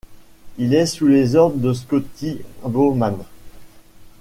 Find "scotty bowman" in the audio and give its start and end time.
1.73-3.19